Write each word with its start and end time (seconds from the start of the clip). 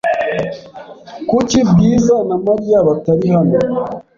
Kuki 1.29 1.57
Bwiza 1.69 2.15
na 2.27 2.35
Mariya 2.45 2.77
batari 2.87 3.27
hano? 3.35 3.57